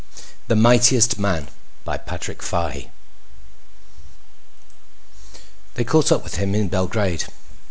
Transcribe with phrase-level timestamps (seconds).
[0.47, 1.47] THE MIGHTIEST MAN
[1.85, 2.89] By PATRICK FAHY
[5.75, 7.25] They caught up with him in Belgrade.